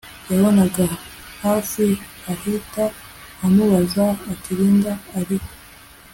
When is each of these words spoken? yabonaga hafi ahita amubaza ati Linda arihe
yabonaga 0.29 0.85
hafi 1.43 1.85
ahita 2.31 2.83
amubaza 3.45 4.05
ati 4.31 4.51
Linda 4.57 4.93
arihe 5.19 5.49